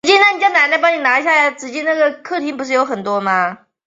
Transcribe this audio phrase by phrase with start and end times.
[0.03, 0.49] 监督是芝山
[3.03, 3.21] 努。